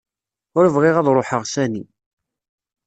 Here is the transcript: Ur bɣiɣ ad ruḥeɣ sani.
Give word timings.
Ur 0.57 0.65
bɣiɣ 0.75 0.95
ad 0.97 1.07
ruḥeɣ 1.15 1.43
sani. 1.53 1.83